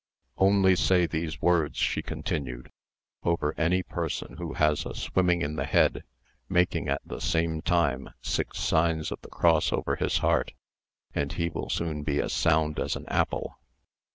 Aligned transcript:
"Only 0.39 0.75
say 0.75 1.05
these 1.05 1.43
words," 1.43 1.77
she 1.77 2.01
continued, 2.01 2.71
"over 3.21 3.53
any 3.55 3.83
person 3.83 4.37
who 4.37 4.53
has 4.53 4.83
a 4.83 4.95
swimming 4.95 5.43
in 5.43 5.57
the 5.57 5.65
head, 5.65 6.03
making 6.49 6.89
at 6.89 7.01
the 7.05 7.21
same 7.21 7.61
time 7.61 8.09
six 8.19 8.57
signs 8.57 9.11
of 9.11 9.21
the 9.21 9.29
cross 9.29 9.71
over 9.71 9.97
his 9.97 10.17
heart, 10.17 10.53
and 11.13 11.33
he 11.33 11.49
will 11.49 11.69
soon 11.69 12.01
be 12.01 12.19
as 12.19 12.33
sound 12.33 12.79
as 12.79 12.95
an 12.95 13.05
apple." 13.09 13.59